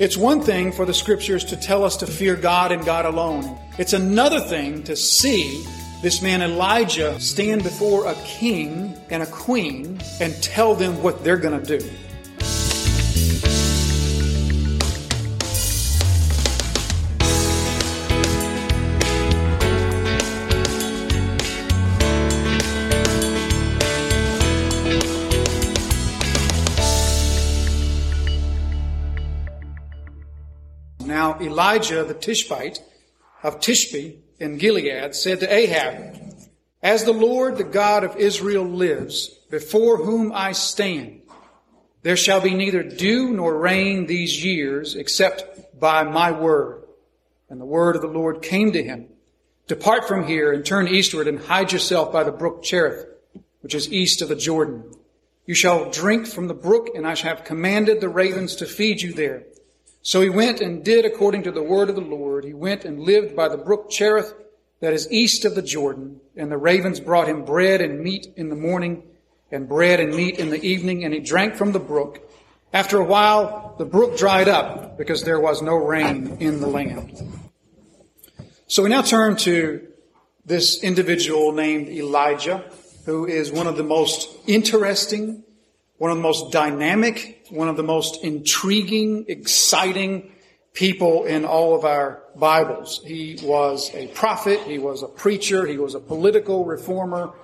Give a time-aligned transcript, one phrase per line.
[0.00, 3.58] It's one thing for the scriptures to tell us to fear God and God alone.
[3.76, 5.62] It's another thing to see
[6.00, 11.36] this man Elijah stand before a king and a queen and tell them what they're
[11.36, 11.90] going to do.
[31.10, 32.80] Now Elijah the Tishbite
[33.42, 36.14] of Tishbe in Gilead said to Ahab,
[36.84, 41.22] As the Lord, the God of Israel lives, before whom I stand,
[42.02, 46.84] there shall be neither dew nor rain these years except by my word.
[47.48, 49.08] And the word of the Lord came to him.
[49.66, 53.04] Depart from here and turn eastward and hide yourself by the brook Cherith,
[53.62, 54.84] which is east of the Jordan.
[55.44, 59.02] You shall drink from the brook, and I shall have commanded the ravens to feed
[59.02, 59.42] you there.
[60.02, 62.44] So he went and did according to the word of the Lord.
[62.44, 64.34] He went and lived by the brook Cherith
[64.80, 66.20] that is east of the Jordan.
[66.36, 69.02] And the ravens brought him bread and meat in the morning
[69.52, 71.04] and bread and meat in the evening.
[71.04, 72.20] And he drank from the brook.
[72.72, 77.20] After a while, the brook dried up because there was no rain in the land.
[78.68, 79.86] So we now turn to
[80.46, 82.64] this individual named Elijah,
[83.04, 85.44] who is one of the most interesting
[86.00, 90.32] one of the most dynamic, one of the most intriguing, exciting
[90.72, 93.02] people in all of our Bibles.
[93.04, 97.34] He was a prophet, he was a preacher, he was a political reformer,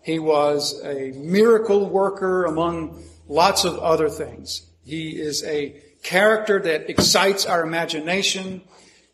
[0.00, 4.62] he was a miracle worker among lots of other things.
[4.84, 8.62] He is a character that excites our imagination.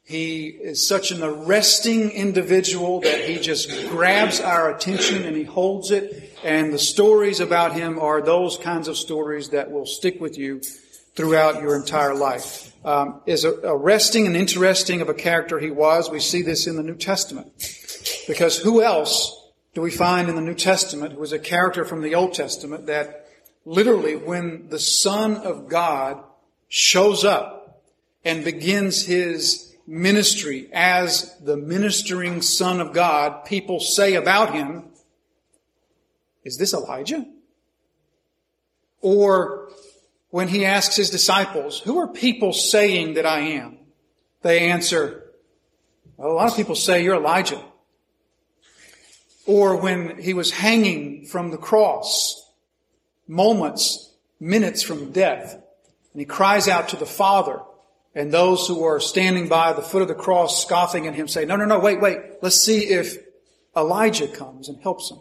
[0.05, 5.91] He is such an arresting individual that he just grabs our attention and he holds
[5.91, 10.39] it and the stories about him are those kinds of stories that will stick with
[10.39, 10.61] you
[11.15, 12.73] throughout your entire life.
[12.85, 16.83] Um, as arresting and interesting of a character he was, we see this in the
[16.83, 17.53] New Testament.
[18.27, 22.01] Because who else do we find in the New Testament who is a character from
[22.01, 23.27] the Old Testament that
[23.65, 26.23] literally when the Son of God
[26.69, 27.83] shows up
[28.25, 34.85] and begins his ministry as the ministering Son of God, people say about him,
[36.45, 37.27] is this Elijah?
[39.01, 39.71] Or
[40.31, 43.79] when he asks his disciples, Who are people saying that I am?
[44.43, 45.31] They answer,
[46.17, 47.63] well, A lot of people say you're Elijah.
[49.47, 52.49] Or when he was hanging from the cross,
[53.27, 57.61] moments, minutes from death, and he cries out to the Father,
[58.15, 61.45] and those who are standing by the foot of the cross scoffing at him say,
[61.45, 63.17] No, no, no, wait, wait, let's see if
[63.77, 65.19] Elijah comes and helps him.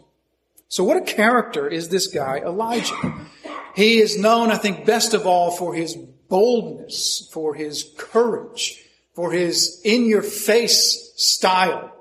[0.70, 2.94] So what a character is this guy, Elijah?
[3.74, 8.80] He is known, I think, best of all for his boldness, for his courage,
[9.14, 11.92] for his in-your-face style.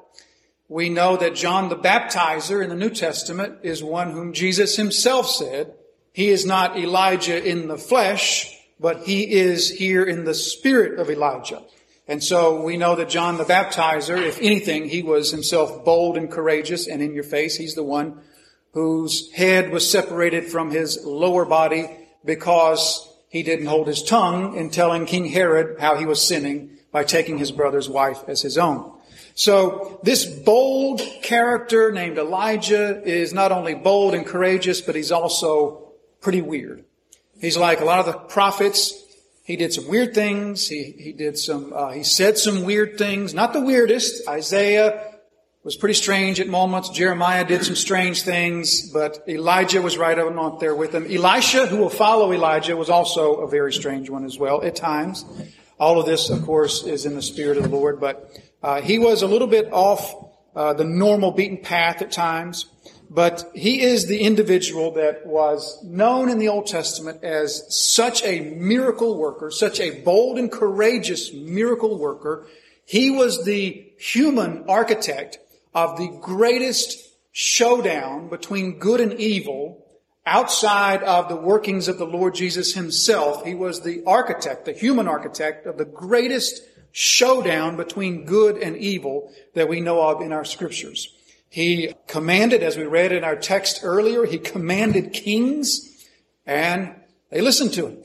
[0.68, 5.28] We know that John the Baptizer in the New Testament is one whom Jesus himself
[5.28, 5.74] said,
[6.14, 11.10] he is not Elijah in the flesh, but he is here in the spirit of
[11.10, 11.64] Elijah.
[12.08, 16.30] And so we know that John the Baptizer, if anything, he was himself bold and
[16.30, 17.56] courageous and in your face.
[17.56, 18.22] He's the one
[18.74, 21.90] whose head was separated from his lower body
[22.24, 27.04] because he didn't hold his tongue in telling King Herod how he was sinning by
[27.04, 28.92] taking his brother's wife as his own.
[29.36, 35.94] So this bold character named Elijah is not only bold and courageous, but he's also
[36.22, 36.84] pretty weird.
[37.40, 38.94] He's like a lot of the prophets.
[39.44, 40.68] He did some weird things.
[40.68, 43.34] He, he did some, uh, he said some weird things.
[43.34, 44.28] Not the weirdest.
[44.28, 45.09] Isaiah
[45.64, 46.90] was pretty strange at moments.
[46.90, 51.06] Jeremiah did some strange things, but Elijah was right on there with him.
[51.06, 55.26] Elisha, who will follow Elijah, was also a very strange one as well at times.
[55.78, 58.32] All of this, of course, is in the spirit of the Lord, but
[58.64, 60.16] uh, he was a little bit off
[60.56, 62.66] uh, the normal beaten path at times.
[63.10, 68.42] But he is the individual that was known in the Old Testament as such a
[68.56, 72.46] miracle worker, such a bold and courageous miracle worker.
[72.86, 75.40] He was the human architect
[75.74, 76.98] of the greatest
[77.32, 79.86] showdown between good and evil
[80.26, 83.46] outside of the workings of the Lord Jesus himself.
[83.46, 86.62] He was the architect, the human architect of the greatest
[86.92, 91.16] showdown between good and evil that we know of in our scriptures.
[91.50, 96.08] He commanded, as we read in our text earlier, he commanded kings
[96.46, 96.94] and
[97.32, 98.04] they listened to him.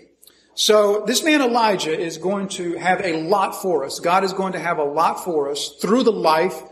[0.55, 4.01] So this man Elijah is going to have a lot for us.
[4.01, 6.63] God is going to have a lot for us through the life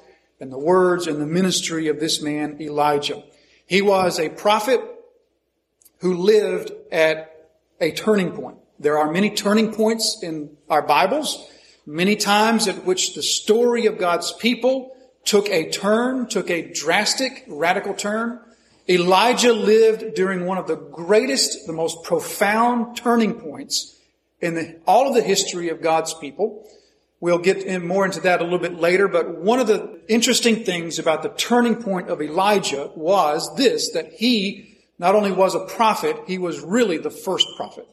[0.43, 3.23] and the words and the ministry of this man, Elijah.
[3.65, 4.81] He was a prophet
[6.01, 7.49] who lived at
[7.81, 8.59] a turning point.
[8.81, 11.49] There are many turning points in our Bibles,
[11.87, 17.45] many times at which the story of God's people took a turn, took a drastic,
[17.47, 18.41] radical turn.
[18.89, 23.97] Elijah lived during one of the greatest, the most profound turning points
[24.41, 26.69] in the, all of the history of God's people.
[27.23, 30.65] We'll get in more into that a little bit later, but one of the interesting
[30.65, 35.65] things about the turning point of Elijah was this, that he not only was a
[35.65, 37.87] prophet, he was really the first prophet.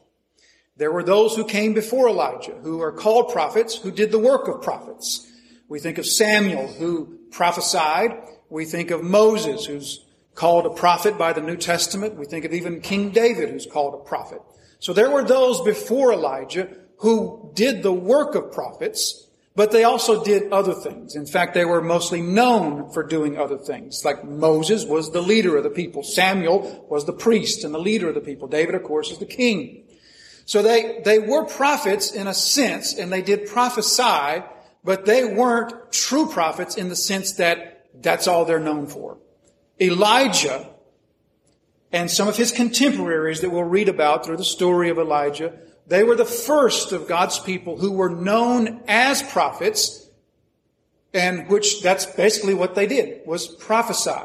[0.78, 4.48] There were those who came before Elijah, who are called prophets, who did the work
[4.48, 5.30] of prophets.
[5.68, 8.10] We think of Samuel, who prophesied.
[8.48, 10.04] We think of Moses, who's
[10.34, 12.16] called a prophet by the New Testament.
[12.16, 14.42] We think of even King David, who's called a prophet.
[14.80, 16.68] So there were those before Elijah
[17.00, 19.26] who did the work of prophets,
[19.56, 21.16] but they also did other things.
[21.16, 24.04] In fact, they were mostly known for doing other things.
[24.04, 26.02] Like Moses was the leader of the people.
[26.02, 28.48] Samuel was the priest and the leader of the people.
[28.48, 29.84] David, of course, is the king.
[30.44, 34.42] So they, they were prophets in a sense, and they did prophesy,
[34.84, 39.18] but they weren't true prophets in the sense that that's all they're known for.
[39.80, 40.68] Elijah
[41.92, 45.58] and some of his contemporaries that we'll read about through the story of Elijah,
[45.90, 50.08] they were the first of God's people who were known as prophets,
[51.12, 54.22] and which that's basically what they did, was prophesy.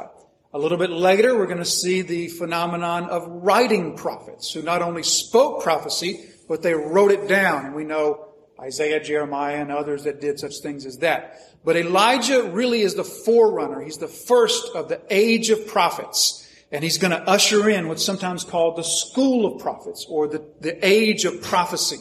[0.54, 4.84] A little bit later, we're going to see the phenomenon of writing prophets who not
[4.84, 7.74] only spoke prophecy, but they wrote it down.
[7.74, 8.28] We know
[8.62, 11.40] Isaiah, Jeremiah, and others that did such things as that.
[11.66, 13.82] But Elijah really is the forerunner.
[13.82, 16.45] He's the first of the age of prophets.
[16.72, 20.44] And he's going to usher in what's sometimes called the school of prophets or the,
[20.62, 21.98] the age of prophecy.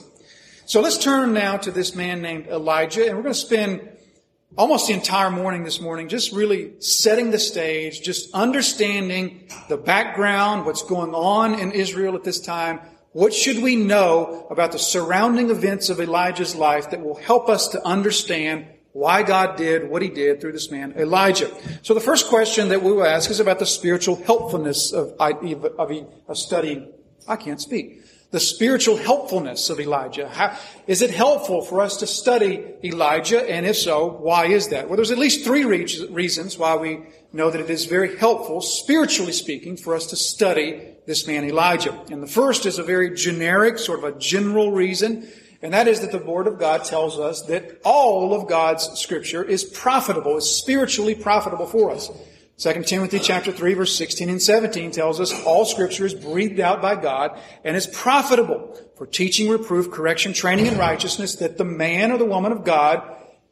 [0.67, 3.87] So let's turn now to this man named Elijah, and we're going to spend
[4.57, 10.65] almost the entire morning this morning just really setting the stage, just understanding the background,
[10.65, 12.81] what's going on in Israel at this time,
[13.13, 17.69] what should we know about the surrounding events of Elijah's life that will help us
[17.69, 21.51] to understand why God did what he did through this man, Elijah?
[21.83, 25.93] So the first question that we will ask is about the spiritual helpfulness of, of,
[26.29, 26.93] of studying.
[27.27, 28.03] I can't speak.
[28.31, 30.29] The spiritual helpfulness of Elijah.
[30.29, 30.57] How,
[30.87, 33.43] is it helpful for us to study Elijah?
[33.51, 34.89] And if so, why is that?
[34.89, 37.01] Well, there's at least three reasons why we
[37.33, 42.01] know that it is very helpful, spiritually speaking, for us to study this man Elijah.
[42.13, 45.29] And the first is a very generic, sort of a general reason,
[45.65, 49.43] and that is that the Word of God tells us that all of God's Scripture
[49.43, 52.11] is profitable, is spiritually profitable for us.
[52.59, 56.81] 2 Timothy chapter 3 verse 16 and 17 tells us all scripture is breathed out
[56.81, 62.13] by God and is profitable for teaching, reproof, correction, training in righteousness that the man
[62.13, 63.03] or the woman of God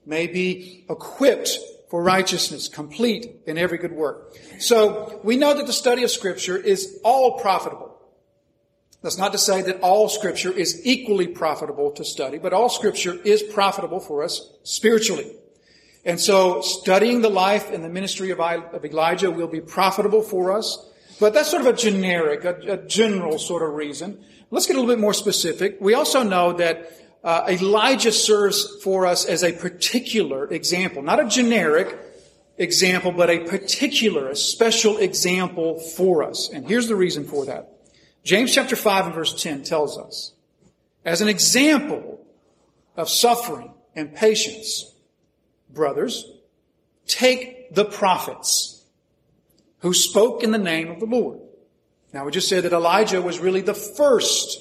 [0.06, 1.58] may be equipped
[1.90, 4.36] for righteousness, complete in every good work.
[4.60, 7.91] So we know that the study of Scripture is all profitable.
[9.02, 13.18] That's not to say that all Scripture is equally profitable to study, but all Scripture
[13.24, 15.32] is profitable for us spiritually.
[16.04, 20.88] And so studying the life and the ministry of Elijah will be profitable for us.
[21.20, 24.24] But that's sort of a generic, a, a general sort of reason.
[24.50, 25.78] Let's get a little bit more specific.
[25.80, 26.92] We also know that
[27.24, 31.96] uh, Elijah serves for us as a particular example, not a generic
[32.58, 36.50] example, but a particular, a special example for us.
[36.52, 37.71] And here's the reason for that.
[38.24, 40.32] James chapter 5 and verse 10 tells us,
[41.04, 42.24] as an example
[42.96, 44.92] of suffering and patience,
[45.70, 46.24] brothers,
[47.06, 48.84] take the prophets
[49.80, 51.40] who spoke in the name of the Lord.
[52.12, 54.60] Now we just said that Elijah was really the first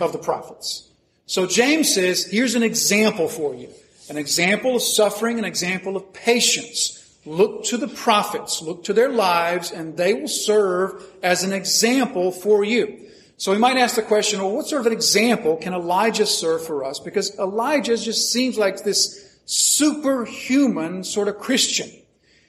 [0.00, 0.88] of the prophets.
[1.26, 3.68] So James says, here's an example for you.
[4.08, 7.05] An example of suffering, an example of patience.
[7.26, 12.30] Look to the prophets, look to their lives, and they will serve as an example
[12.30, 13.10] for you.
[13.36, 16.64] So we might ask the question, well, what sort of an example can Elijah serve
[16.64, 17.00] for us?
[17.00, 21.90] Because Elijah just seems like this superhuman sort of Christian.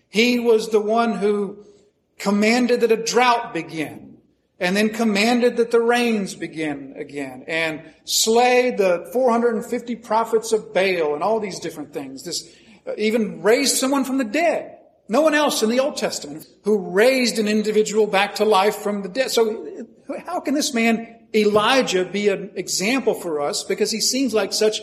[0.10, 1.65] He was the one who
[2.17, 4.17] commanded that a drought begin
[4.60, 11.13] and then commanded that the rains begin again and slay the 450 prophets of Baal
[11.13, 12.24] and all these different things.
[12.24, 12.55] This
[12.98, 14.77] even raised someone from the dead.
[15.10, 19.03] No one else in the Old Testament who raised an individual back to life from
[19.03, 19.32] the dead.
[19.32, 19.86] So
[20.25, 24.82] how can this man Elijah be an example for us because he seems like such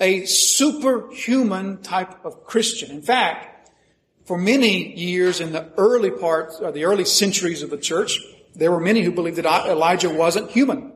[0.00, 2.90] a superhuman type of Christian.
[2.90, 3.70] In fact,
[4.24, 8.18] for many years in the early parts, or uh, the early centuries of the church,
[8.54, 10.92] there were many who believed that Elijah wasn't human,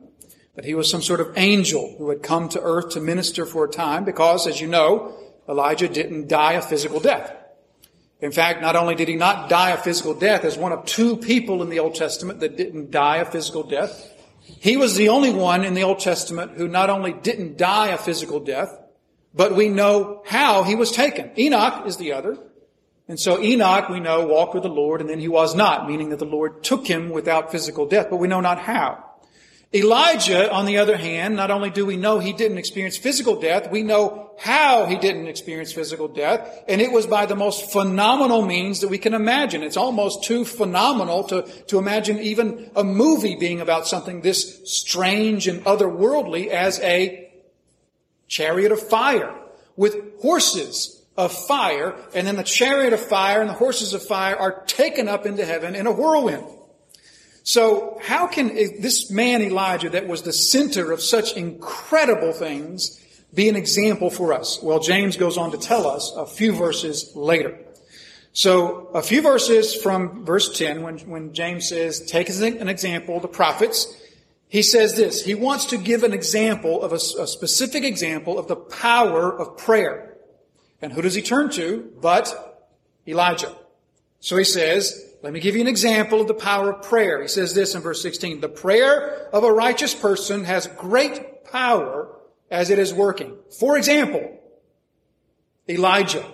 [0.55, 3.65] that he was some sort of angel who had come to earth to minister for
[3.65, 7.33] a time because, as you know, Elijah didn't die a physical death.
[8.19, 11.17] In fact, not only did he not die a physical death, as one of two
[11.17, 14.11] people in the Old Testament that didn't die a physical death,
[14.47, 17.97] He was the only one in the Old Testament who not only didn't die a
[17.97, 18.77] physical death,
[19.33, 21.31] but we know how he was taken.
[21.37, 22.37] Enoch is the other.
[23.07, 26.09] And so Enoch, we know, walked with the Lord and then he was not, meaning
[26.09, 29.03] that the Lord took him without physical death, but we know not how.
[29.73, 33.69] Elijah, on the other hand, not only do we know he didn't experience physical death,
[33.69, 38.45] we know how he didn't experience physical death, and it was by the most phenomenal
[38.45, 39.63] means that we can imagine.
[39.63, 45.47] It's almost too phenomenal to, to imagine even a movie being about something this strange
[45.47, 47.29] and otherworldly as a
[48.29, 49.33] chariot of fire
[49.75, 54.37] with horses of fire, and then the chariot of fire and the horses of fire
[54.37, 56.45] are taken up into heaven in a whirlwind.
[57.47, 63.01] So how can this man Elijah that was the center of such incredible things
[63.33, 64.59] be an example for us?
[64.61, 67.57] Well, James goes on to tell us a few verses later.
[68.33, 73.17] So a few verses from verse 10 when, when James says, take as an example
[73.21, 73.95] the prophets,
[74.49, 78.49] he says this, he wants to give an example of a, a specific example of
[78.49, 80.17] the power of prayer.
[80.81, 81.93] And who does he turn to?
[82.01, 82.67] But
[83.07, 83.55] Elijah.
[84.19, 87.21] So he says, let me give you an example of the power of prayer.
[87.21, 88.39] He says this in verse 16.
[88.39, 92.15] The prayer of a righteous person has great power
[92.51, 93.35] as it is working.
[93.59, 94.39] For example,
[95.67, 96.25] Elijah.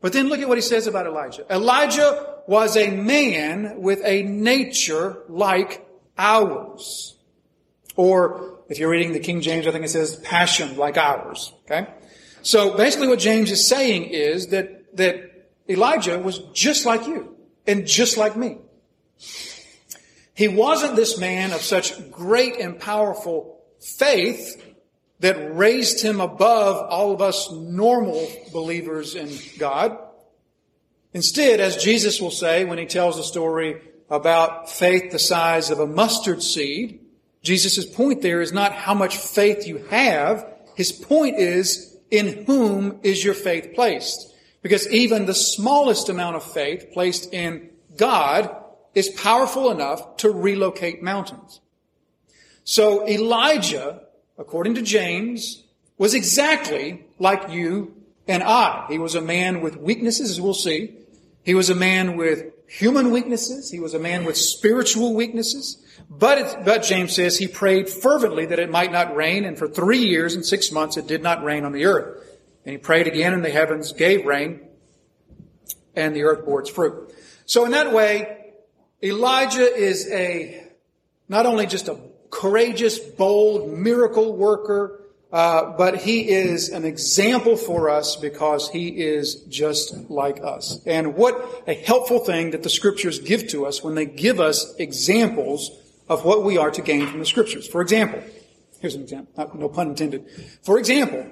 [0.00, 1.46] But then look at what he says about Elijah.
[1.50, 7.16] Elijah was a man with a nature like ours.
[7.96, 11.52] Or if you're reading the King James, I think it says passion like ours.
[11.64, 11.88] Okay?
[12.42, 17.37] So basically what James is saying is that, that Elijah was just like you
[17.68, 18.58] and just like me.
[20.34, 24.64] He wasn't this man of such great and powerful faith
[25.20, 29.98] that raised him above all of us normal believers in God.
[31.12, 35.80] Instead, as Jesus will say when he tells the story about faith the size of
[35.80, 37.00] a mustard seed,
[37.42, 40.46] Jesus' point there is not how much faith you have.
[40.76, 44.32] His point is, in whom is your faith placed?
[44.62, 48.54] Because even the smallest amount of faith placed in God
[48.94, 51.60] is powerful enough to relocate mountains.
[52.64, 54.02] So Elijah,
[54.36, 55.64] according to James,
[55.96, 57.94] was exactly like you
[58.26, 58.86] and I.
[58.88, 60.94] He was a man with weaknesses, as we'll see.
[61.44, 63.70] He was a man with human weaknesses.
[63.70, 65.82] He was a man with spiritual weaknesses.
[66.10, 70.04] But, but James says he prayed fervently that it might not rain, and for three
[70.04, 72.27] years and six months it did not rain on the earth.
[72.68, 74.60] And he prayed again, and the heavens gave rain,
[75.96, 77.14] and the earth bore its fruit.
[77.46, 78.52] So in that way,
[79.02, 80.68] Elijah is a,
[81.30, 81.98] not only just a
[82.28, 85.00] courageous, bold, miracle worker,
[85.32, 90.78] uh, but he is an example for us because he is just like us.
[90.84, 94.74] And what a helpful thing that the scriptures give to us when they give us
[94.76, 95.70] examples
[96.06, 97.66] of what we are to gain from the scriptures.
[97.66, 98.22] For example,
[98.82, 100.26] here's an example, no pun intended.
[100.62, 101.24] For example,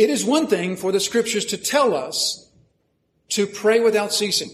[0.00, 2.50] it is one thing for the scriptures to tell us
[3.28, 4.50] to pray without ceasing.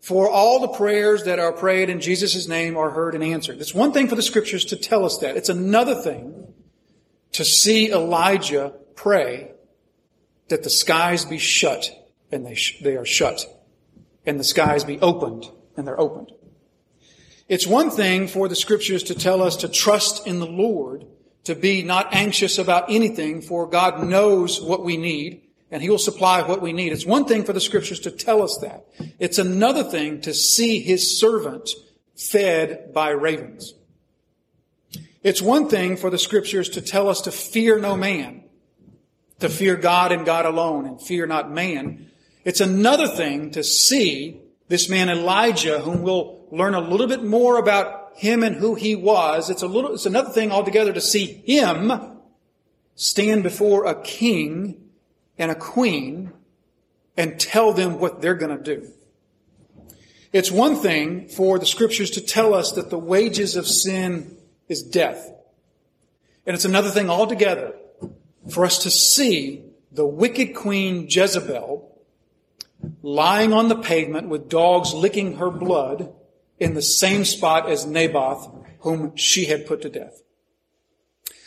[0.00, 3.60] For all the prayers that are prayed in Jesus' name are heard and answered.
[3.60, 5.36] It's one thing for the scriptures to tell us that.
[5.36, 6.52] It's another thing
[7.32, 9.52] to see Elijah pray
[10.48, 11.88] that the skies be shut
[12.32, 13.46] and they, sh- they are shut
[14.26, 16.32] and the skies be opened and they're opened.
[17.48, 21.06] It's one thing for the scriptures to tell us to trust in the Lord,
[21.44, 25.98] to be not anxious about anything, for God knows what we need and he will
[25.98, 26.92] supply what we need.
[26.92, 28.86] It's one thing for the scriptures to tell us that.
[29.18, 31.70] It's another thing to see his servant
[32.16, 33.74] fed by ravens.
[35.22, 38.44] It's one thing for the scriptures to tell us to fear no man,
[39.38, 42.10] to fear God and God alone and fear not man.
[42.44, 47.58] It's another thing to see this man Elijah, whom we'll learn a little bit more
[47.58, 49.50] about him and who he was.
[49.50, 51.92] It's a little, it's another thing altogether to see him
[52.94, 54.90] stand before a king
[55.38, 56.32] and a queen
[57.16, 58.90] and tell them what they're going to do.
[60.32, 64.36] It's one thing for the scriptures to tell us that the wages of sin
[64.68, 65.32] is death.
[66.46, 67.74] And it's another thing altogether
[68.48, 71.86] for us to see the wicked queen Jezebel
[73.02, 76.12] lying on the pavement with dogs licking her blood
[76.60, 78.48] in the same spot as Naboth,
[78.80, 80.22] whom she had put to death.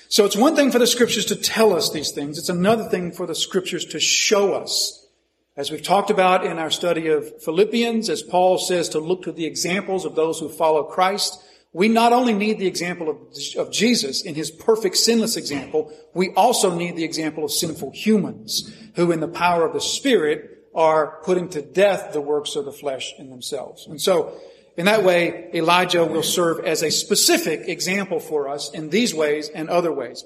[0.10, 2.38] So it's one thing for the scriptures to tell us these things.
[2.38, 5.08] It's another thing for the scriptures to show us.
[5.56, 9.32] As we've talked about in our study of Philippians, as Paul says to look to
[9.32, 11.44] the examples of those who follow Christ,
[11.74, 13.18] we not only need the example of,
[13.58, 18.72] of Jesus in his perfect sinless example, we also need the example of sinful humans
[18.96, 22.72] who in the power of the Spirit are putting to death the works of the
[22.72, 23.88] flesh in themselves.
[23.88, 24.40] And so
[24.76, 29.50] In that way, Elijah will serve as a specific example for us in these ways
[29.50, 30.24] and other ways.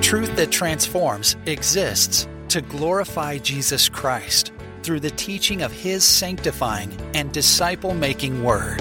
[0.00, 7.30] Truth that transforms exists to glorify Jesus Christ through the teaching of His sanctifying and
[7.32, 8.80] disciple making Word.